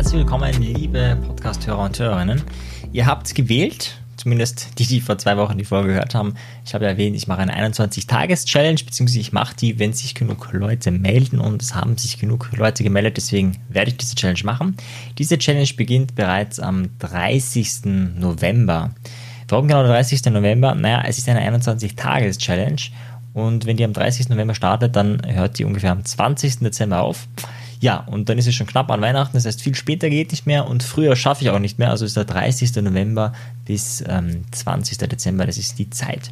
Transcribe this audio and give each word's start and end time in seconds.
herzlich 0.00 0.20
willkommen, 0.20 0.62
liebe 0.62 1.18
Podcast-Hörer 1.26 1.84
und 1.84 1.98
Hörerinnen. 1.98 2.42
Ihr 2.90 3.04
habt 3.04 3.34
gewählt, 3.34 3.98
zumindest 4.16 4.78
die, 4.78 4.86
die 4.86 5.02
vor 5.02 5.18
zwei 5.18 5.36
Wochen 5.36 5.58
die 5.58 5.64
Folge 5.66 5.88
gehört 5.88 6.14
haben. 6.14 6.36
Ich 6.64 6.72
habe 6.72 6.86
ja 6.86 6.92
erwähnt, 6.92 7.14
ich 7.16 7.26
mache 7.26 7.40
eine 7.42 7.54
21-Tages-Challenge, 7.54 8.80
beziehungsweise 8.82 9.20
ich 9.20 9.34
mache 9.34 9.54
die, 9.56 9.78
wenn 9.78 9.92
sich 9.92 10.14
genug 10.14 10.54
Leute 10.54 10.90
melden 10.90 11.38
und 11.38 11.60
es 11.60 11.74
haben 11.74 11.98
sich 11.98 12.18
genug 12.18 12.48
Leute 12.56 12.82
gemeldet, 12.82 13.18
deswegen 13.18 13.58
werde 13.68 13.90
ich 13.90 13.98
diese 13.98 14.14
Challenge 14.14 14.40
machen. 14.44 14.74
Diese 15.18 15.36
Challenge 15.36 15.68
beginnt 15.76 16.14
bereits 16.14 16.60
am 16.60 16.98
30. 17.00 18.14
November. 18.18 18.94
Warum 19.48 19.68
genau 19.68 19.82
der 19.82 19.92
30. 19.92 20.24
November? 20.32 20.74
Naja, 20.74 21.02
es 21.06 21.18
ist 21.18 21.28
eine 21.28 21.46
21-Tages-Challenge 21.58 22.80
und 23.34 23.66
wenn 23.66 23.76
die 23.76 23.84
am 23.84 23.92
30. 23.92 24.30
November 24.30 24.54
startet, 24.54 24.96
dann 24.96 25.20
hört 25.26 25.58
die 25.58 25.66
ungefähr 25.66 25.92
am 25.92 26.06
20. 26.06 26.60
Dezember 26.60 27.02
auf. 27.02 27.28
Ja, 27.80 27.96
und 27.96 28.28
dann 28.28 28.36
ist 28.36 28.46
es 28.46 28.54
schon 28.54 28.66
knapp 28.66 28.90
an 28.90 29.00
Weihnachten, 29.00 29.32
das 29.38 29.46
heißt, 29.46 29.62
viel 29.62 29.74
später 29.74 30.10
geht 30.10 30.32
nicht 30.32 30.46
mehr 30.46 30.68
und 30.68 30.82
früher 30.82 31.16
schaffe 31.16 31.42
ich 31.42 31.50
auch 31.50 31.58
nicht 31.58 31.78
mehr. 31.78 31.88
Also 31.88 32.04
ist 32.04 32.14
der 32.14 32.26
30. 32.26 32.76
November 32.76 33.32
bis 33.64 34.04
ähm, 34.06 34.44
20. 34.50 34.98
Dezember, 34.98 35.46
das 35.46 35.56
ist 35.56 35.78
die 35.78 35.88
Zeit. 35.88 36.30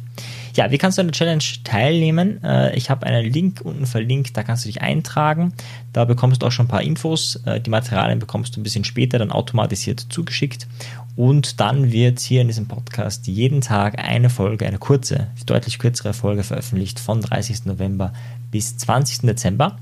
Ja, 0.53 0.69
wie 0.69 0.77
kannst 0.77 0.99
du 0.99 1.01
an 1.01 1.07
der 1.07 1.13
Challenge 1.13 1.43
teilnehmen? 1.63 2.43
Äh, 2.43 2.75
ich 2.75 2.91
habe 2.91 3.07
einen 3.07 3.25
Link 3.25 3.61
unten 3.63 3.87
verlinkt, 3.87 4.37
da 4.37 4.43
kannst 4.43 4.63
du 4.63 4.69
dich 4.69 4.83
eintragen. 4.83 5.53
Da 5.91 6.05
bekommst 6.05 6.43
du 6.43 6.45
auch 6.45 6.51
schon 6.51 6.67
ein 6.67 6.69
paar 6.69 6.83
Infos. 6.83 7.37
Äh, 7.45 7.59
die 7.59 7.71
Materialien 7.71 8.19
bekommst 8.19 8.55
du 8.55 8.59
ein 8.59 8.63
bisschen 8.63 8.83
später 8.83 9.17
dann 9.17 9.31
automatisiert 9.31 10.05
zugeschickt. 10.09 10.67
Und 11.15 11.59
dann 11.59 11.91
wird 11.91 12.19
hier 12.19 12.41
in 12.41 12.47
diesem 12.47 12.67
Podcast 12.67 13.27
jeden 13.27 13.61
Tag 13.61 13.97
eine 13.97 14.29
Folge, 14.29 14.67
eine 14.67 14.77
kurze, 14.77 15.27
deutlich 15.45 15.79
kürzere 15.79 16.13
Folge 16.13 16.43
veröffentlicht 16.43 16.99
von 16.99 17.21
30. 17.21 17.65
November 17.65 18.13
bis 18.51 18.77
20. 18.77 19.21
Dezember. 19.21 19.77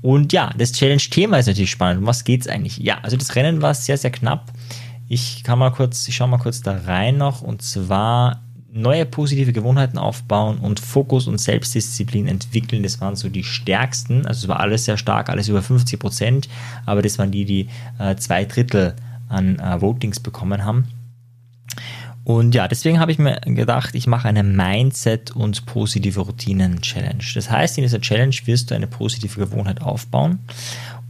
Und 0.00 0.32
ja, 0.32 0.50
das 0.56 0.72
Challenge-Thema 0.72 1.38
ist 1.38 1.46
natürlich 1.46 1.70
spannend. 1.70 2.00
Um 2.00 2.06
was 2.06 2.24
geht 2.24 2.42
es 2.42 2.48
eigentlich? 2.48 2.78
Ja, 2.78 2.98
also 3.02 3.16
das 3.16 3.34
Rennen 3.34 3.62
war 3.62 3.74
sehr, 3.74 3.98
sehr 3.98 4.10
knapp. 4.10 4.52
Ich 5.08 5.42
kann 5.42 5.58
mal 5.58 5.70
kurz, 5.70 6.06
ich 6.06 6.16
schaue 6.16 6.28
mal 6.28 6.38
kurz 6.38 6.60
da 6.60 6.78
rein 6.86 7.16
noch. 7.16 7.42
Und 7.42 7.62
zwar 7.62 8.42
neue 8.70 9.06
positive 9.06 9.52
Gewohnheiten 9.52 9.98
aufbauen 9.98 10.58
und 10.58 10.78
Fokus 10.78 11.26
und 11.26 11.38
Selbstdisziplin 11.38 12.26
entwickeln. 12.26 12.82
Das 12.82 13.00
waren 13.00 13.16
so 13.16 13.28
die 13.28 13.42
stärksten. 13.42 14.26
Also 14.26 14.44
es 14.44 14.48
war 14.48 14.60
alles 14.60 14.84
sehr 14.84 14.98
stark, 14.98 15.30
alles 15.30 15.48
über 15.48 15.62
50 15.62 15.98
Prozent. 15.98 16.48
Aber 16.86 17.02
das 17.02 17.18
waren 17.18 17.30
die, 17.30 17.44
die 17.44 17.68
äh, 17.98 18.14
zwei 18.16 18.44
Drittel 18.44 18.94
an 19.28 19.58
äh, 19.58 19.80
Votings 19.80 20.20
bekommen 20.20 20.64
haben. 20.64 20.86
Und 22.28 22.54
ja, 22.54 22.68
deswegen 22.68 23.00
habe 23.00 23.10
ich 23.10 23.18
mir 23.18 23.40
gedacht, 23.40 23.94
ich 23.94 24.06
mache 24.06 24.28
eine 24.28 24.42
Mindset- 24.42 25.30
und 25.30 25.64
positive 25.64 26.20
Routinen-Challenge. 26.20 27.24
Das 27.34 27.50
heißt, 27.50 27.78
in 27.78 27.84
dieser 27.84 28.02
Challenge 28.02 28.36
wirst 28.44 28.70
du 28.70 28.74
eine 28.74 28.86
positive 28.86 29.40
Gewohnheit 29.40 29.80
aufbauen. 29.80 30.38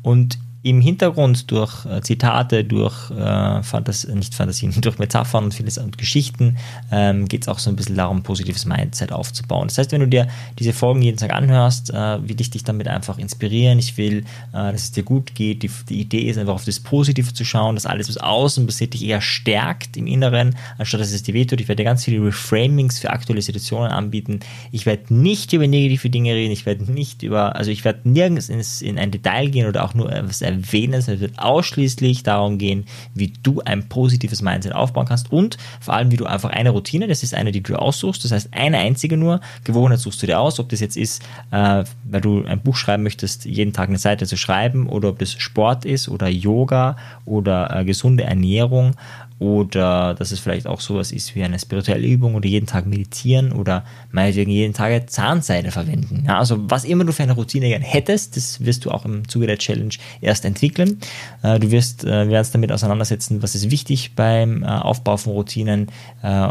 Und 0.03 0.39
im 0.63 0.81
Hintergrund 0.81 1.51
durch 1.53 1.87
äh, 1.87 2.01
Zitate, 2.01 2.65
durch 2.65 3.11
äh, 3.13 3.63
Fantas 3.63 4.09
nicht 4.09 4.35
Fantasien, 4.35 4.73
durch 4.81 4.99
Metaphern 4.99 5.45
und 5.45 5.55
vieles 5.55 5.79
und 5.79 5.99
Geschichten 5.99 6.57
ähm, 6.91 7.29
geht 7.29 7.43
es 7.43 7.49
auch 7.49 7.61
so 7.61 7.71
ein 7.71 7.77
bisschen 7.77 7.97
darum, 7.97 8.25
positives 8.25 8.65
Mindset 8.65 9.13
aufzubauen. 9.13 9.69
Das 9.69 9.79
heißt, 9.79 9.93
wenn 9.93 10.01
du 10.01 10.09
dir 10.09 10.27
diese 10.59 10.73
Folgen 10.73 11.01
jeden 11.03 11.17
Tag 11.17 11.33
anhörst, 11.33 11.91
äh, 11.91 12.29
will 12.29 12.41
ich 12.41 12.51
dich 12.51 12.65
damit 12.65 12.89
einfach 12.89 13.19
inspirieren. 13.19 13.79
Ich 13.79 13.97
will, 13.97 14.19
äh, 14.53 14.73
dass 14.73 14.83
es 14.83 14.93
dir 14.93 15.05
gut 15.05 15.35
geht. 15.37 15.63
Die, 15.63 15.71
die, 15.89 16.01
Idee 16.01 16.23
ist 16.23 16.39
einfach 16.39 16.55
auf 16.55 16.65
das 16.65 16.81
Positive 16.81 17.33
zu 17.33 17.45
schauen, 17.45 17.77
dass 17.77 17.87
alles, 17.87 18.09
was 18.09 18.17
außen 18.17 18.67
passiert, 18.67 18.95
dich 18.95 19.05
eher 19.05 19.21
stärkt 19.21 19.97
im 19.97 20.07
Inneren, 20.09 20.57
anstatt 20.77 21.01
dass 21.01 21.13
es 21.13 21.23
dir 21.23 21.35
wehtut. 21.35 21.61
Ich 21.61 21.69
werde 21.69 21.83
dir 21.83 21.89
ganz 21.89 22.05
viele 22.05 22.25
Reframings 22.25 22.99
für 22.99 23.11
aktuelle 23.11 23.43
Situationen 23.43 23.93
anbieten. 23.93 24.41
Ich 24.73 24.87
werde 24.87 25.15
nicht 25.15 25.53
über 25.53 25.69
negative 25.69 26.11
Dinge 26.11 26.35
reden. 26.35 26.51
Ich 26.51 26.67
werde 26.67 26.91
nicht 26.91 27.23
über, 27.23 27.55
also 27.55 27.71
ich 27.71 27.85
werde 27.85 28.09
nirgends 28.09 28.49
ins, 28.49 28.83
in 28.83 28.99
ein 28.99 29.13
Detail 29.13 29.49
gehen 29.51 29.69
oder 29.69 29.85
auch 29.85 29.95
nur 29.95 30.11
etwas 30.13 30.43
erwähnen. 30.49 30.95
Es 30.95 31.09
wird 31.09 31.39
ausschließlich 31.39 32.23
darum 32.23 32.59
gehen, 32.59 32.87
wie 33.15 33.33
du 33.43 33.61
ein 33.65 33.89
positives 33.89 34.43
Mindset 34.43 34.75
aufbauen 34.75 35.07
kannst 35.07 35.31
und 35.33 35.57
vor 35.81 35.95
allem, 35.95 36.11
wie 36.11 36.17
du 36.17 36.27
einfach 36.27 36.51
eine 36.51 36.71
Routine, 36.71 37.07
das 37.07 37.23
ist 37.23 37.35
eine, 37.35 37.53
die 37.53 37.63
du 37.63 37.77
aussuchst, 37.77 38.25
das 38.25 38.33
heißt 38.33 38.49
eine 38.53 38.79
einzige 38.79 39.17
nur, 39.17 39.41
Gewohnheit 39.65 40.01
suchst 40.01 40.23
du 40.23 40.27
dir 40.27 40.41
aus, 40.41 40.59
ob 40.59 40.69
das 40.69 40.81
jetzt 40.81 40.97
ist, 40.97 41.23
äh, 41.51 41.85
weil 42.05 42.21
du 42.21 42.45
ein 42.45 42.61
Buch 42.61 42.77
schreiben 42.77 43.03
möchtest, 43.03 43.45
jeden 43.45 43.73
Tag 43.73 43.89
eine 43.89 43.99
Seite 43.99 44.27
zu 44.27 44.37
schreiben 44.37 44.89
oder 44.89 45.11
ob 45.11 45.19
das 45.19 45.33
Sport 45.33 45.85
ist 45.85 46.09
oder 46.09 46.29
Yoga 46.29 46.97
oder 47.25 47.75
äh, 47.75 47.85
gesunde 47.85 48.25
Ernährung 48.25 48.95
oder 49.39 50.15
dass 50.15 50.33
es 50.33 50.41
vielleicht 50.41 50.67
auch 50.67 50.81
sowas 50.81 51.13
ist 51.13 51.35
wie 51.35 51.45
eine 51.45 51.59
spirituelle 51.59 52.07
Übung 52.07 52.35
oder 52.35 52.47
jeden 52.47 52.67
Tag 52.67 52.87
meditieren 52.87 53.53
oder 53.53 53.85
meinetwegen 54.11 54.51
jeden 54.51 54.75
Tag 54.75 55.11
Zahnseide 55.11 55.71
verwenden. 55.71 56.25
Ja, 56.27 56.39
also 56.39 56.57
was 56.69 56.85
immer 56.85 57.05
du 57.05 57.13
für 57.13 57.23
eine 57.23 57.35
Routine 57.35 57.69
gerne 57.69 57.85
hättest, 57.85 58.37
das 58.37 58.65
wirst 58.65 58.85
du 58.85 58.91
auch 58.91 59.05
im 59.05 59.29
Zuge 59.29 59.47
der 59.47 59.59
Challenge 59.59 59.95
erst 60.21 60.45
entwickeln. 60.45 60.99
Äh, 61.43 61.61
du 61.61 61.71
wirst, 61.71 62.05
äh, 62.05 62.29
wir 62.29 62.39
uns 62.39 62.51
damit 62.51 62.73
auseinandersetzen, 62.73 63.43
was 63.43 63.55
ist 63.55 63.71
wichtig 63.71 64.15
beim 64.17 64.63
äh, 64.63 64.67
Aufbau 64.67 65.17
von 65.17 65.33
Routinen, 65.33 65.89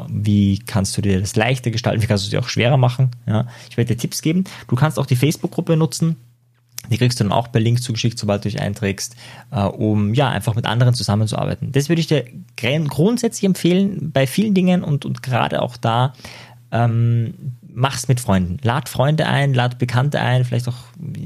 wie 0.10 0.60
kannst 0.60 0.98
du 0.98 1.02
dir 1.02 1.20
das 1.20 1.36
leichter 1.36 1.72
gestalten, 1.72 2.02
wie 2.02 2.08
kannst 2.08 2.24
du 2.24 2.28
es 2.28 2.32
dir 2.32 2.40
auch 2.40 2.50
schwerer 2.50 2.78
machen. 2.78 3.12
Ja, 3.26 3.48
ich 3.70 3.78
werde 3.78 3.94
dir 3.94 4.00
Tipps 4.00 4.22
geben. 4.22 4.46
Du 4.68 4.76
kannst 4.76 4.98
auch 4.98 5.06
die 5.06 5.16
Facebook-Gruppe 5.16 5.76
nutzen 5.76 6.16
die 6.90 6.98
kriegst 6.98 7.20
du 7.20 7.24
dann 7.24 7.34
auch 7.34 7.52
per 7.52 7.62
Link 7.62 7.82
zugeschickt, 7.82 8.18
sobald 8.18 8.46
du 8.46 8.50
dich 8.50 8.62
einträgst, 8.62 9.16
äh, 9.52 9.64
um 9.64 10.14
ja 10.14 10.30
einfach 10.30 10.56
mit 10.56 10.66
anderen 10.66 10.94
zusammenzuarbeiten. 10.94 11.72
Das 11.72 11.90
würde 11.90 12.02
ich 12.02 12.08
dir 12.08 12.26
grundsätzlich 12.88 13.44
empfehlen 13.44 14.12
bei 14.12 14.28
vielen 14.28 14.54
Dingen 14.54 14.84
und, 14.84 15.06
und 15.06 15.24
gerade 15.24 15.62
auch 15.62 15.78
da 15.78 16.14
ähm, 16.72 17.34
mach's 17.78 18.08
mit 18.08 18.20
Freunden. 18.20 18.58
Lad 18.64 18.90
Freunde 18.90 19.28
ein, 19.28 19.54
lad 19.54 19.78
Bekannte 19.78 20.20
ein, 20.20 20.44
vielleicht 20.44 20.68
auch 20.68 20.78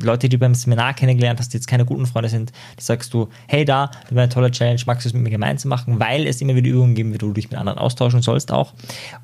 Leute, 0.03 0.29
die 0.29 0.37
du 0.37 0.39
beim 0.39 0.53
Seminar 0.53 0.93
kennengelernt 0.93 1.39
hast, 1.39 1.53
die 1.53 1.57
jetzt 1.57 1.67
keine 1.67 1.85
guten 1.85 2.05
Freunde 2.05 2.29
sind, 2.29 2.51
die 2.79 2.83
sagst 2.83 3.13
du, 3.13 3.29
hey 3.47 3.65
da, 3.65 3.91
du 4.09 4.17
eine 4.17 4.29
tolle 4.29 4.51
Challenge, 4.51 4.81
magst 4.85 5.05
du 5.05 5.09
es 5.09 5.13
mit 5.13 5.23
mir 5.23 5.29
gemeinsam 5.29 5.69
machen, 5.69 5.99
weil 5.99 6.27
es 6.27 6.41
immer 6.41 6.55
wieder 6.55 6.69
Übungen 6.69 6.95
geben 6.95 7.11
wird, 7.11 7.23
wo 7.23 7.27
du 7.27 7.33
dich 7.33 7.49
mit 7.49 7.59
anderen 7.59 7.79
austauschen 7.79 8.21
sollst 8.21 8.51
auch. 8.51 8.73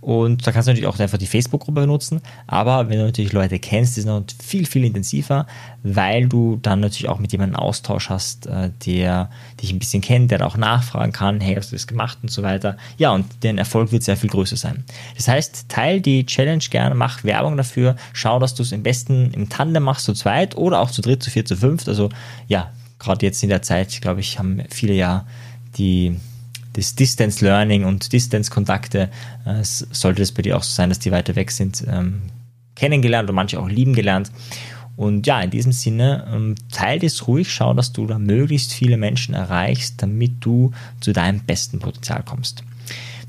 Und 0.02 0.46
da 0.46 0.52
kannst 0.52 0.68
du 0.68 0.72
natürlich 0.72 0.88
auch 0.88 1.00
einfach 1.00 1.18
die 1.18 1.28
Facebook-Gruppe 1.28 1.82
benutzen, 1.82 2.22
aber 2.48 2.90
wenn 2.90 3.00
du 3.00 3.06
natürlich 3.06 3.34
Leute 3.34 3.60
kennst, 3.60 3.98
ist 3.98 4.00
es 4.00 4.06
noch 4.06 4.24
viel, 4.44 4.66
viel 4.66 4.86
intensiver, 4.86 5.48
weil 5.84 6.28
du 6.28 6.58
dann 6.62 6.80
natürlich 6.80 7.10
auch 7.10 7.20
mit 7.20 7.32
jemandem 7.32 7.58
Austausch 7.58 8.10
hast, 8.10 8.48
äh, 8.48 8.72
der 8.86 9.30
dich 9.62 9.72
ein 9.72 9.80
bisschen 9.80 10.02
kennt, 10.02 10.32
der 10.32 10.46
auch 10.46 10.58
nachfragen 10.58 11.12
kann, 11.12 11.40
hey, 11.40 11.56
hast 11.56 11.72
du 11.72 11.76
das 11.76 11.88
gemacht 11.88 12.20
und 12.22 12.30
so 12.30 12.44
weiter. 12.44 12.78
Ja, 12.98 13.12
und 13.12 13.26
der 13.44 13.58
Erfolg 13.58 13.92
wird 13.92 14.04
sehr 14.04 14.18
viel 14.18 14.30
größer 14.30 14.58
sein. 14.58 14.84
Das 15.16 15.28
heißt, 15.28 15.70
teil 15.70 16.02
die 16.02 16.26
Challenge 16.26 16.64
gerne, 16.70 16.96
mach 16.96 17.24
Werbung 17.24 17.58
dafür, 17.58 17.96
schau, 18.14 18.40
dass 18.40 18.56
du 18.56 18.64
es 18.64 18.74
am 18.74 18.84
besten 18.84 19.32
im 19.32 19.50
Tandem 19.50 19.84
machst, 19.84 20.06
zu 20.06 20.14
zweit 20.14 20.56
oder 20.56 20.67
auch 20.74 20.92
zu 20.92 21.02
dritt, 21.02 21.24
zu 21.24 21.32
vier, 21.32 21.46
zu 21.46 21.56
fünft. 21.56 21.88
Also 21.88 22.10
ja, 22.48 22.72
gerade 23.00 23.26
jetzt 23.26 23.44
in 23.44 23.50
der 23.50 23.62
Zeit, 23.62 24.02
glaube 24.02 24.22
ich, 24.22 24.40
haben 24.40 24.62
viele 24.70 24.94
ja 24.94 25.26
die 25.78 26.16
das 26.74 26.94
Distance 26.94 27.44
Learning 27.44 27.86
und 27.86 28.14
Distance 28.14 28.52
Kontakte, 28.52 29.10
äh, 29.46 29.64
sollte 29.64 30.22
es 30.22 30.32
bei 30.32 30.44
dir 30.44 30.56
auch 30.56 30.64
so 30.64 30.72
sein, 30.72 30.90
dass 30.90 31.00
die 31.00 31.12
weiter 31.12 31.36
weg 31.36 31.50
sind, 31.50 31.84
ähm, 31.88 32.22
kennengelernt 32.76 33.28
oder 33.28 33.34
manche 33.34 33.60
auch 33.60 33.68
lieben 33.68 33.96
gelernt. 33.96 34.32
Und 34.96 35.26
ja, 35.26 35.42
in 35.42 35.50
diesem 35.50 35.72
Sinne, 35.72 36.28
ähm, 36.32 36.56
teile 36.72 37.00
das 37.02 37.28
ruhig, 37.28 37.52
schau, 37.52 37.74
dass 37.74 37.94
du 37.94 38.06
da 38.06 38.20
möglichst 38.20 38.74
viele 38.74 38.98
Menschen 38.98 39.34
erreichst, 39.34 40.02
damit 40.02 40.34
du 40.40 40.72
zu 41.00 41.14
deinem 41.14 41.40
besten 41.42 41.80
Potenzial 41.80 42.24
kommst. 42.24 42.64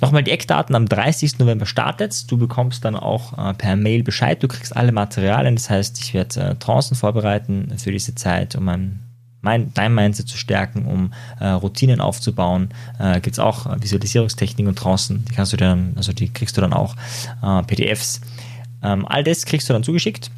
Nochmal 0.00 0.22
die 0.22 0.31
Eckdaten, 0.31 0.75
am 0.75 0.86
30. 0.86 1.38
November 1.38 1.66
startet 1.66 2.31
Du 2.31 2.38
bekommst 2.38 2.84
dann 2.84 2.94
auch 2.94 3.36
äh, 3.36 3.54
per 3.54 3.76
Mail 3.76 4.03
Bescheid. 4.03 4.42
Du 4.42 4.48
kriegst 4.48 4.76
alle 4.76 4.92
Materialien. 4.92 5.56
Das 5.56 5.70
heißt, 5.70 5.98
ich 6.00 6.14
werde 6.14 6.41
äh, 6.41 6.54
Trancen 6.56 6.97
vorbereiten 6.97 7.72
für 7.78 7.90
diese 7.90 8.14
Zeit, 8.14 8.55
um 8.55 8.69
ein 8.69 9.00
mein, 9.40 9.72
dein 9.72 9.94
Mindset 9.94 10.28
zu 10.28 10.37
stärken, 10.37 10.84
um 10.87 11.12
äh, 11.38 11.46
Routinen 11.46 12.00
aufzubauen. 12.00 12.70
Äh, 12.99 13.20
Gibt 13.20 13.34
es 13.34 13.38
auch 13.38 13.67
äh, 13.67 13.81
Visualisierungstechniken 13.81 14.67
und 14.67 14.76
Trancen, 14.76 15.25
die 15.28 15.34
kannst 15.34 15.52
du 15.52 15.56
dann, 15.56 15.93
also 15.96 16.12
die 16.12 16.28
kriegst 16.28 16.56
du 16.56 16.61
dann 16.61 16.72
auch, 16.72 16.96
äh, 17.43 17.62
PDFs. 17.62 18.20
Ähm, 18.82 19.06
all 19.06 19.22
das 19.22 19.46
kriegst 19.46 19.69
du 19.69 19.72
dann 19.72 19.84
zugeschickt 19.84 20.31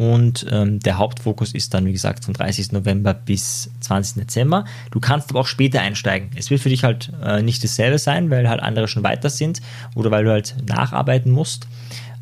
und 0.00 0.46
ähm, 0.50 0.80
der 0.80 0.96
Hauptfokus 0.96 1.52
ist 1.52 1.74
dann, 1.74 1.84
wie 1.84 1.92
gesagt, 1.92 2.24
von 2.24 2.32
30. 2.32 2.72
November 2.72 3.12
bis 3.12 3.68
20. 3.80 4.22
Dezember. 4.22 4.64
Du 4.90 4.98
kannst 4.98 5.28
aber 5.28 5.40
auch 5.40 5.46
später 5.46 5.82
einsteigen. 5.82 6.30
Es 6.36 6.48
wird 6.48 6.62
für 6.62 6.70
dich 6.70 6.84
halt 6.84 7.12
äh, 7.22 7.42
nicht 7.42 7.62
dasselbe 7.62 7.98
sein, 7.98 8.30
weil 8.30 8.48
halt 8.48 8.62
andere 8.62 8.88
schon 8.88 9.02
weiter 9.02 9.28
sind 9.28 9.60
oder 9.94 10.10
weil 10.10 10.24
du 10.24 10.30
halt 10.30 10.54
nacharbeiten 10.66 11.30
musst 11.30 11.66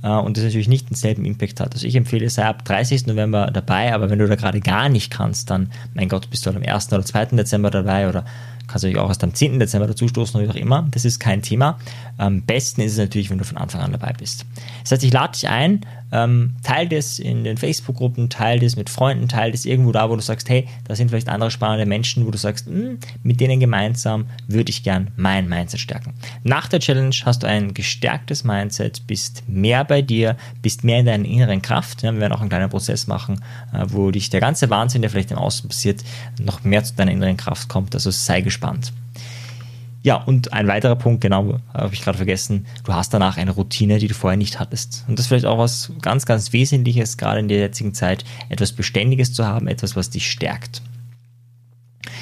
äh, 0.03 0.09
und 0.09 0.37
das 0.37 0.43
natürlich 0.43 0.67
nicht 0.67 0.91
denselben 0.91 1.25
Impact 1.25 1.61
hat. 1.61 1.73
Also 1.73 1.87
ich 1.87 1.95
empfehle, 1.95 2.29
sei 2.29 2.47
ab 2.47 2.65
30. 2.65 3.07
November 3.07 3.53
dabei, 3.53 3.95
aber 3.95 4.11
wenn 4.11 4.19
du 4.19 4.27
da 4.27 4.35
gerade 4.35 4.59
gar 4.59 4.89
nicht 4.89 5.13
kannst, 5.13 5.49
dann, 5.49 5.71
mein 5.95 6.09
Gott, 6.09 6.31
bist 6.31 6.45
du 6.45 6.53
halt 6.53 6.57
am 6.57 6.69
1. 6.69 6.93
oder 6.93 7.05
2. 7.05 7.27
Dezember 7.27 7.71
dabei 7.71 8.09
oder 8.09 8.25
kannst 8.67 8.83
du 8.83 8.89
dich 8.89 8.99
auch 8.99 9.09
erst 9.09 9.23
am 9.23 9.35
10. 9.35 9.61
Dezember 9.61 9.87
dazustoßen 9.87 10.41
oder 10.41 10.49
wie 10.49 10.53
auch 10.53 10.61
immer. 10.61 10.89
Das 10.91 11.05
ist 11.05 11.21
kein 11.21 11.43
Thema. 11.43 11.79
Am 12.17 12.43
besten 12.43 12.81
ist 12.81 12.93
es 12.93 12.99
natürlich, 12.99 13.31
wenn 13.31 13.39
du 13.39 13.45
von 13.45 13.57
Anfang 13.57 13.83
an 13.83 13.93
dabei 13.93 14.13
bist. 14.19 14.47
Das 14.83 14.91
heißt, 14.91 15.05
ich 15.05 15.13
lade 15.13 15.33
dich 15.33 15.49
ein, 15.49 15.87
ähm, 16.13 16.57
teil 16.63 16.89
das 16.89 17.19
in 17.19 17.45
den 17.45 17.57
Facebook-Gruppen, 17.57 18.31
teil 18.31 18.59
das 18.59 18.77
mit 18.77 18.91
Freunden, 18.91 19.29
teil 19.29 19.53
das 19.53 19.65
irgendwo 19.65 19.93
da, 19.93 20.09
wo 20.11 20.17
du 20.17 20.23
sagst, 20.23 20.49
hey, 20.49 20.67
da 20.85 20.95
sind 20.95 21.09
vielleicht 21.09 21.29
andere 21.29 21.51
spannende 21.51 21.87
Menschen, 21.87 22.27
wo 22.27 22.31
du 22.31 22.39
sagst, 22.39 22.67
hm, 22.67 22.99
mit 23.23 23.41
denen 23.41 23.61
gemeinsam 23.61 24.27
würde 24.47 24.71
ich 24.71 24.83
gern 24.83 25.11
mein 25.17 25.49
Mindset 25.49 25.81
stärken. 25.81 26.15
Nach 26.45 26.69
der 26.69 26.81
Challenge 26.81 27.15
hast 27.25 27.43
du 27.43 27.47
ein 27.47 27.75
gestärktes 27.75 28.45
Mindset, 28.45 29.07
bist 29.07 29.43
mehr 29.49 29.85
bei 29.85 30.03
dir, 30.03 30.37
bist 30.63 30.85
mehr 30.85 31.01
in 31.01 31.07
deiner 31.07 31.25
inneren 31.27 31.63
Kraft. 31.63 32.03
Ja, 32.03 32.13
wir 32.13 32.21
werden 32.21 32.33
auch 32.33 32.41
einen 32.41 32.51
kleinen 32.51 32.71
Prozess 32.71 33.07
machen, 33.07 33.43
äh, 33.73 33.85
wo 33.89 34.11
dich 34.11 34.31
der 34.31 34.41
ganze 34.41 34.71
Wahnsinn, 34.71 35.03
der 35.03 35.11
vielleicht 35.11 35.31
im 35.31 35.39
Außen 35.39 35.69
passiert, 35.69 36.03
noch 36.41 36.65
mehr 36.65 36.85
zu 36.85 36.95
deiner 36.95 37.13
inneren 37.13 37.37
Kraft 37.37 37.69
kommt. 37.69 37.95
Also 37.95 38.11
sei 38.11 38.41
gespannt. 38.41 38.93
Ja, 40.09 40.17
und 40.17 40.55
ein 40.55 40.69
weiterer 40.69 40.97
Punkt, 40.97 41.21
genau, 41.21 41.61
habe 41.75 41.93
ich 41.93 42.01
gerade 42.01 42.17
vergessen, 42.17 42.65
du 42.85 42.95
hast 42.95 43.13
danach 43.13 43.37
eine 43.37 43.51
Routine, 43.51 43.99
die 43.99 44.09
du 44.09 44.15
vorher 44.15 44.39
nicht 44.39 44.59
hattest. 44.59 45.05
Und 45.07 45.19
das 45.19 45.27
ist 45.27 45.29
vielleicht 45.29 45.45
auch 45.45 45.59
was 45.59 45.93
ganz, 46.01 46.25
ganz 46.25 46.55
Wesentliches, 46.55 47.19
gerade 47.19 47.41
in 47.41 47.49
der 47.49 47.59
jetzigen 47.59 47.93
Zeit, 47.93 48.25
etwas 48.49 48.73
Beständiges 48.73 49.35
zu 49.35 49.45
haben, 49.45 49.69
etwas, 49.69 49.97
was 49.97 50.09
dich 50.09 50.31
stärkt. 50.31 50.81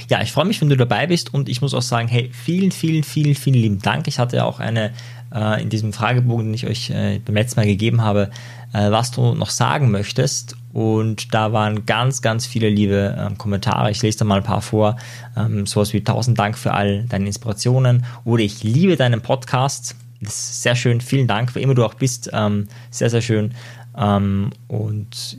Ja, 0.08 0.22
ich 0.22 0.32
freue 0.32 0.44
mich, 0.44 0.60
wenn 0.60 0.68
du 0.68 0.76
dabei 0.76 1.06
bist 1.06 1.34
und 1.34 1.48
ich 1.48 1.60
muss 1.60 1.74
auch 1.74 1.82
sagen, 1.82 2.08
hey, 2.08 2.30
vielen, 2.32 2.70
vielen, 2.70 3.02
vielen, 3.02 3.34
vielen 3.34 3.56
lieben 3.56 3.82
Dank. 3.82 4.06
Ich 4.06 4.18
hatte 4.18 4.36
ja 4.36 4.44
auch 4.44 4.60
eine 4.60 4.92
äh, 5.34 5.62
in 5.62 5.68
diesem 5.68 5.92
Fragebogen, 5.92 6.46
den 6.46 6.54
ich 6.54 6.66
euch 6.66 6.90
äh, 6.90 7.20
beim 7.24 7.34
letzten 7.34 7.60
Mal 7.60 7.66
gegeben 7.66 8.02
habe, 8.02 8.30
äh, 8.72 8.90
was 8.90 9.10
du 9.10 9.34
noch 9.34 9.50
sagen 9.50 9.90
möchtest. 9.90 10.56
Und 10.72 11.34
da 11.34 11.52
waren 11.52 11.86
ganz, 11.86 12.22
ganz 12.22 12.46
viele 12.46 12.68
liebe 12.68 13.16
ähm, 13.18 13.38
Kommentare. 13.38 13.90
Ich 13.90 14.02
lese 14.02 14.18
da 14.18 14.24
mal 14.24 14.38
ein 14.38 14.44
paar 14.44 14.62
vor. 14.62 14.96
Ähm, 15.36 15.66
sowas 15.66 15.92
wie 15.92 16.04
tausend 16.04 16.38
Dank 16.38 16.58
für 16.58 16.72
all 16.72 17.04
deine 17.04 17.26
Inspirationen 17.26 18.04
oder 18.24 18.42
ich 18.42 18.62
liebe 18.62 18.96
deinen 18.96 19.22
Podcast. 19.22 19.96
Das 20.20 20.34
ist 20.34 20.62
sehr 20.62 20.76
schön. 20.76 21.00
Vielen 21.00 21.26
Dank, 21.26 21.54
wo 21.54 21.58
immer 21.58 21.74
du 21.74 21.84
auch 21.84 21.94
bist. 21.94 22.30
Ähm, 22.32 22.68
sehr, 22.90 23.10
sehr 23.10 23.22
schön. 23.22 23.54
Ähm, 23.96 24.50
und 24.68 25.38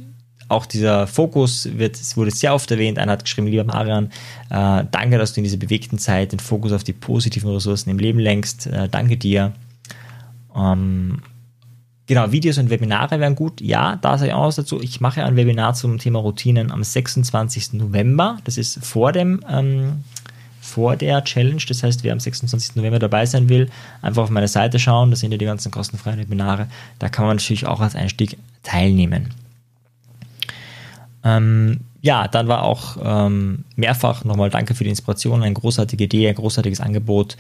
auch 0.50 0.66
dieser 0.66 1.08
Fokus 1.08 1.68
wird, 1.78 2.00
wurde 2.16 2.32
sehr 2.32 2.54
oft 2.54 2.70
erwähnt. 2.72 3.00
Einer 3.00 3.14
hat 3.14 3.24
geschrieben, 3.24 3.48
lieber 3.48 3.64
Marian, 3.64 4.12
äh, 4.50 4.86
danke, 4.90 5.18
dass 5.18 5.34
du 5.34 5.42
in 5.42 5.44
dieser 5.44 5.58
bewegten 5.58 5.98
Zeit 5.98 6.32
den 6.32 6.40
Fokus 6.40 6.72
auf 6.72 6.84
die 6.84 6.94
positiven 6.94 7.52
Ressourcen 7.52 7.90
im 7.90 8.00
Leben 8.00 8.20
lenkst. 8.20 8.68
Äh, 8.68 8.88
danke 8.90 9.18
dir. 9.18 9.54
Ähm, 10.56 11.22
genau, 12.06 12.32
Videos 12.32 12.58
und 12.58 12.70
Webinare 12.70 13.20
wären 13.20 13.36
gut. 13.36 13.62
Ja, 13.62 13.98
da 13.98 14.18
sage 14.18 14.32
ich 14.32 14.36
auch 14.36 14.48
was 14.48 14.56
dazu. 14.56 14.82
Ich 14.82 15.02
mache 15.02 15.24
ein 15.24 15.36
Webinar 15.36 15.74
zum 15.74 15.98
Thema 15.98 16.20
Routinen 16.20 16.72
am 16.72 16.84
26. 16.84 17.74
November. 17.74 18.38
Das 18.46 18.58
ist 18.58 18.84
vor 18.86 19.12
dem 19.12 19.42
ähm, 19.50 20.04
vor 20.62 20.96
der 20.96 21.24
Challenge. 21.24 21.62
Das 21.68 21.82
heißt, 21.82 22.04
wer 22.04 22.14
am 22.14 22.20
26. 22.20 22.76
November 22.76 23.00
dabei 23.00 23.26
sein 23.26 23.50
will, 23.50 23.70
einfach 24.02 24.24
auf 24.24 24.30
meine 24.30 24.48
Seite 24.48 24.80
schauen. 24.80 25.10
Da 25.10 25.16
sind 25.16 25.32
ja 25.32 25.38
die 25.38 25.46
ganzen 25.46 25.72
kostenfreien 25.72 26.20
Webinare. 26.20 26.68
Da 27.00 27.10
kann 27.10 27.26
man 27.26 27.38
natürlich 27.38 27.66
auch 27.66 27.80
als 27.80 27.96
Einstieg 27.96 28.38
teilnehmen. 28.64 29.34
Ähm, 31.27 31.81
ja, 32.01 32.27
dann 32.27 32.47
war 32.47 32.63
auch 32.63 32.97
ähm, 33.03 33.65
mehrfach 33.75 34.24
nochmal 34.24 34.50
Danke 34.50 34.75
für 34.75 34.83
die 34.83 34.89
Inspiration, 34.89 35.44
eine 35.44 35.53
großartige 35.53 36.06
Idee, 36.06 36.29
ein 36.29 36.35
großartiges 36.35 36.79
Angebot. 36.79 37.38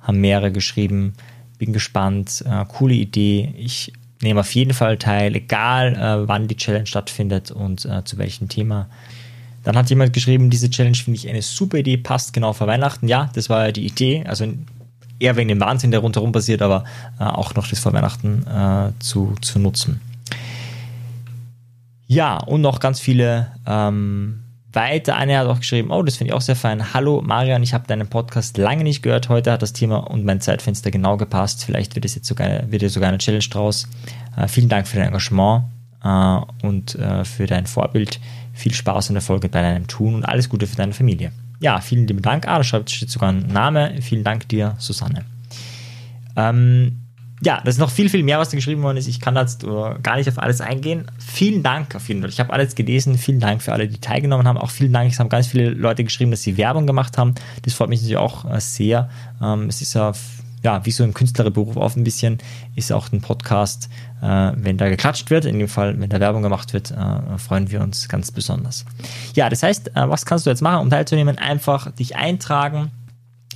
Haben 0.00 0.20
mehrere 0.20 0.50
geschrieben 0.50 1.14
bin 1.58 1.72
gespannt. 1.72 2.44
Äh, 2.46 2.64
coole 2.68 2.94
Idee. 2.94 3.54
Ich 3.56 3.92
nehme 4.22 4.40
auf 4.40 4.54
jeden 4.54 4.74
Fall 4.74 4.98
teil, 4.98 5.34
egal 5.34 5.94
äh, 5.94 6.28
wann 6.28 6.48
die 6.48 6.56
Challenge 6.56 6.86
stattfindet 6.86 7.50
und 7.50 7.84
äh, 7.84 8.04
zu 8.04 8.18
welchem 8.18 8.48
Thema. 8.48 8.88
Dann 9.62 9.76
hat 9.76 9.88
jemand 9.88 10.12
geschrieben, 10.12 10.50
diese 10.50 10.68
Challenge 10.68 10.96
finde 10.96 11.18
ich 11.18 11.28
eine 11.28 11.42
super 11.42 11.78
Idee, 11.78 11.96
passt 11.96 12.32
genau 12.32 12.52
vor 12.52 12.66
Weihnachten. 12.66 13.08
Ja, 13.08 13.30
das 13.34 13.48
war 13.48 13.66
ja 13.66 13.72
die 13.72 13.86
Idee. 13.86 14.24
Also 14.26 14.46
eher 15.18 15.36
wegen 15.36 15.48
dem 15.48 15.60
Wahnsinn, 15.60 15.90
der 15.90 16.00
rundherum 16.00 16.32
passiert, 16.32 16.60
aber 16.60 16.84
äh, 17.18 17.24
auch 17.24 17.54
noch 17.54 17.66
das 17.66 17.78
vor 17.78 17.92
Weihnachten 17.92 18.46
äh, 18.46 18.92
zu, 18.98 19.34
zu 19.40 19.58
nutzen. 19.58 20.00
Ja, 22.06 22.38
und 22.38 22.60
noch 22.60 22.80
ganz 22.80 23.00
viele 23.00 23.52
ähm, 23.66 24.42
weiter. 24.72 25.16
Eine 25.16 25.38
hat 25.38 25.46
auch 25.46 25.58
geschrieben, 25.58 25.90
oh, 25.90 26.02
das 26.02 26.16
finde 26.16 26.32
ich 26.32 26.34
auch 26.34 26.40
sehr 26.42 26.56
fein. 26.56 26.92
Hallo 26.92 27.22
Marian, 27.22 27.62
ich 27.62 27.72
habe 27.72 27.86
deinen 27.86 28.08
Podcast 28.08 28.58
lange 28.58 28.84
nicht 28.84 29.02
gehört. 29.02 29.28
Heute 29.28 29.52
hat 29.52 29.62
das 29.62 29.72
Thema 29.72 29.98
und 30.10 30.24
mein 30.24 30.40
Zeitfenster 30.40 30.90
genau 30.90 31.16
gepasst. 31.16 31.64
Vielleicht 31.64 31.94
wird 31.94 32.04
es 32.04 32.14
jetzt 32.14 32.26
sogar, 32.26 32.70
wird 32.70 32.88
sogar 32.90 33.08
eine 33.08 33.18
Challenge 33.18 33.44
draus. 33.50 33.88
Äh, 34.36 34.48
vielen 34.48 34.68
Dank 34.68 34.86
für 34.86 34.98
dein 34.98 35.08
Engagement 35.08 35.64
äh, 36.02 36.66
und 36.66 36.94
äh, 36.96 37.24
für 37.24 37.46
dein 37.46 37.66
Vorbild. 37.66 38.20
Viel 38.52 38.74
Spaß 38.74 39.10
und 39.10 39.16
Erfolg 39.16 39.42
bei 39.50 39.62
deinem 39.62 39.86
Tun 39.86 40.14
und 40.14 40.24
alles 40.24 40.48
Gute 40.48 40.66
für 40.66 40.76
deine 40.76 40.92
Familie. 40.92 41.32
Ja, 41.60 41.80
vielen 41.80 42.06
lieben 42.06 42.22
Dank. 42.22 42.46
Ah, 42.46 42.58
da 42.58 42.64
steht 42.64 43.10
sogar 43.10 43.30
ein 43.30 43.46
Name. 43.46 44.00
Vielen 44.02 44.24
Dank 44.24 44.48
dir, 44.48 44.74
Susanne. 44.78 45.24
Ähm, 46.36 47.03
ja, 47.44 47.60
das 47.62 47.74
ist 47.74 47.80
noch 47.80 47.90
viel, 47.90 48.08
viel 48.08 48.22
mehr, 48.22 48.38
was 48.38 48.48
da 48.48 48.56
geschrieben 48.56 48.82
worden 48.82 48.96
ist. 48.96 49.06
Ich 49.06 49.20
kann 49.20 49.36
jetzt 49.36 49.66
gar 50.02 50.16
nicht 50.16 50.28
auf 50.28 50.38
alles 50.38 50.60
eingehen. 50.60 51.10
Vielen 51.18 51.62
Dank 51.62 51.94
auf 51.94 52.08
jeden 52.08 52.22
Fall. 52.22 52.30
Ich 52.30 52.40
habe 52.40 52.52
alles 52.52 52.74
gelesen. 52.74 53.18
Vielen 53.18 53.40
Dank 53.40 53.62
für 53.62 53.72
alle, 53.72 53.86
die 53.86 53.98
teilgenommen 53.98 54.48
haben. 54.48 54.56
Auch 54.56 54.70
vielen 54.70 54.92
Dank. 54.92 55.12
Es 55.12 55.20
haben 55.20 55.28
ganz 55.28 55.48
viele 55.48 55.70
Leute 55.70 56.04
geschrieben, 56.04 56.30
dass 56.30 56.42
sie 56.42 56.56
Werbung 56.56 56.86
gemacht 56.86 57.18
haben. 57.18 57.34
Das 57.62 57.74
freut 57.74 57.90
mich 57.90 58.00
natürlich 58.00 58.16
auch 58.16 58.50
äh, 58.50 58.60
sehr. 58.60 59.10
Ähm, 59.42 59.68
es 59.68 59.82
ist 59.82 59.94
ja, 59.94 60.12
ja, 60.62 60.86
wie 60.86 60.90
so 60.90 61.04
im 61.04 61.12
Künstlerberuf 61.12 61.76
auch 61.76 61.94
ein 61.96 62.04
bisschen, 62.04 62.38
ist 62.76 62.90
auch 62.92 63.12
ein 63.12 63.20
Podcast, 63.20 63.90
äh, 64.22 64.52
wenn 64.56 64.78
da 64.78 64.88
geklatscht 64.88 65.28
wird, 65.28 65.44
in 65.44 65.58
dem 65.58 65.68
Fall, 65.68 66.00
wenn 66.00 66.08
da 66.08 66.20
Werbung 66.20 66.42
gemacht 66.42 66.72
wird, 66.72 66.92
äh, 66.92 67.38
freuen 67.38 67.70
wir 67.70 67.82
uns 67.82 68.08
ganz 68.08 68.30
besonders. 68.30 68.86
Ja, 69.34 69.50
das 69.50 69.62
heißt, 69.62 69.90
was 69.94 70.24
kannst 70.24 70.46
du 70.46 70.50
jetzt 70.50 70.62
machen, 70.62 70.80
um 70.80 70.88
teilzunehmen? 70.88 71.36
Einfach 71.36 71.90
dich 71.90 72.16
eintragen 72.16 72.90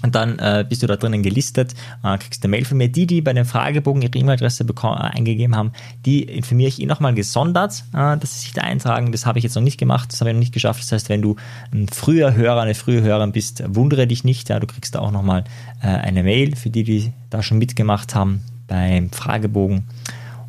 und 0.03 0.15
dann 0.15 0.39
äh, 0.39 0.65
bist 0.69 0.83
du 0.83 0.87
da 0.87 0.97
drinnen 0.97 1.23
gelistet, 1.23 1.75
äh, 2.05 2.19
kriegst 2.19 2.45
eine 2.45 2.51
Mail 2.51 2.65
von 2.65 2.79
mir. 2.79 2.89
Die, 2.89 3.07
die 3.07 3.21
bei 3.21 3.33
dem 3.33 3.45
Fragebogen 3.45 4.03
ihre 4.03 4.17
E-Mail-Adresse 4.17 4.65
äh, 4.65 4.87
eingegeben 4.87 5.57
haben, 5.57 5.73
die 6.07 6.23
informiere 6.23 6.69
ich 6.69 6.81
eh 6.81 6.87
nochmal 6.87 7.15
gesondert, 7.15 7.85
äh, 7.93 8.17
dass 8.17 8.35
sie 8.35 8.41
sich 8.41 8.53
da 8.53 8.63
eintragen. 8.63 9.13
Das 9.13 9.27
habe 9.27 9.39
ich 9.39 9.45
jetzt 9.45 9.55
noch 9.55 9.63
nicht 9.63 9.79
gemacht, 9.79 10.13
das 10.13 10.21
habe 10.21 10.31
ich 10.31 10.35
noch 10.35 10.41
nicht 10.41 10.55
geschafft. 10.55 10.83
Das 10.83 10.93
heißt, 10.93 11.09
wenn 11.09 11.23
du 11.23 11.37
ein 11.73 11.89
früher 11.89 12.35
Hörer, 12.35 12.63
eine 12.63 12.75
frühe 12.75 13.03
Hörerin 13.03 13.33
bist, 13.33 13.63
wundere 13.67 14.07
dich 14.07 14.25
nicht. 14.25 14.49
Ja, 14.49 14.61
du 14.61 14.67
kriegst 14.67 14.95
da 14.95 15.01
auch 15.01 15.11
nochmal 15.11 15.45
äh, 15.83 15.87
eine 15.87 16.23
Mail 16.23 16.55
für 16.57 16.71
die, 16.71 16.85
die 16.85 17.13
da 17.31 17.43
schon 17.43 17.59
mitgemacht 17.59 18.15
haben 18.15 18.43
beim 18.67 19.11
Fragebogen. 19.11 19.85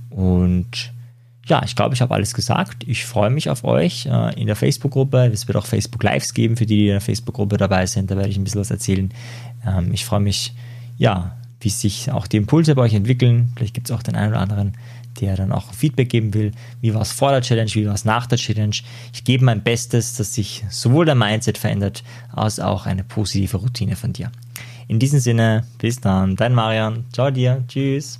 Und 0.09 0.91
ja, 1.49 1.63
ich 1.65 1.75
glaube, 1.75 1.95
ich 1.95 2.01
habe 2.01 2.13
alles 2.13 2.33
gesagt. 2.33 2.83
Ich 2.87 3.05
freue 3.05 3.31
mich 3.31 3.49
auf 3.49 3.63
euch 3.63 4.05
äh, 4.05 4.39
in 4.39 4.45
der 4.45 4.55
Facebook-Gruppe. 4.55 5.29
Es 5.33 5.47
wird 5.47 5.57
auch 5.57 5.65
Facebook-Lives 5.65 6.33
geben 6.33 6.55
für 6.55 6.65
die, 6.65 6.75
die 6.75 6.87
in 6.87 6.93
der 6.93 7.01
Facebook-Gruppe 7.01 7.57
dabei 7.57 7.85
sind. 7.87 8.11
Da 8.11 8.15
werde 8.15 8.29
ich 8.29 8.37
ein 8.37 8.43
bisschen 8.43 8.61
was 8.61 8.71
erzählen. 8.71 9.11
Ähm, 9.65 9.91
ich 9.91 10.05
freue 10.05 10.19
mich, 10.19 10.53
ja, 10.97 11.35
wie 11.59 11.69
sich 11.69 12.11
auch 12.11 12.27
die 12.27 12.37
Impulse 12.37 12.75
bei 12.75 12.83
euch 12.83 12.93
entwickeln. 12.93 13.51
Vielleicht 13.55 13.73
gibt 13.73 13.89
es 13.89 13.95
auch 13.95 14.03
den 14.03 14.15
einen 14.15 14.33
oder 14.33 14.41
anderen, 14.41 14.73
der 15.19 15.35
dann 15.35 15.51
auch 15.51 15.73
Feedback 15.73 16.09
geben 16.09 16.33
will. 16.35 16.51
Wie 16.81 16.93
war 16.93 17.01
es 17.01 17.11
vor 17.11 17.31
der 17.31 17.41
Challenge, 17.41 17.71
wie 17.73 17.87
war 17.87 17.95
es 17.95 18.05
nach 18.05 18.27
der 18.27 18.37
Challenge? 18.37 18.75
Ich 19.11 19.23
gebe 19.23 19.43
mein 19.43 19.63
Bestes, 19.63 20.15
dass 20.15 20.35
sich 20.35 20.63
sowohl 20.69 21.05
der 21.05 21.15
Mindset 21.15 21.57
verändert, 21.57 22.03
als 22.31 22.59
auch 22.59 22.85
eine 22.85 23.03
positive 23.03 23.57
Routine 23.57 23.95
von 23.95 24.13
dir. 24.13 24.31
In 24.87 24.99
diesem 24.99 25.19
Sinne, 25.19 25.65
bis 25.79 25.99
dann, 25.99 26.35
dein 26.35 26.53
Marian. 26.53 27.05
Ciao 27.11 27.31
dir. 27.31 27.63
Tschüss. 27.67 28.19